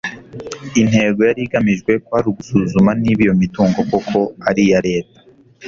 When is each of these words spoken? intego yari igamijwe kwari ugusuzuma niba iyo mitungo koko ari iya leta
intego 0.81 1.19
yari 1.29 1.41
igamijwe 1.47 1.91
kwari 2.05 2.25
ugusuzuma 2.31 2.91
niba 3.01 3.21
iyo 3.25 3.33
mitungo 3.41 3.79
koko 3.91 4.19
ari 4.49 4.61
iya 4.67 4.79
leta 4.87 5.17